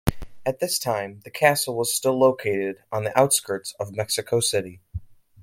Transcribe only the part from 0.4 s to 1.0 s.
At this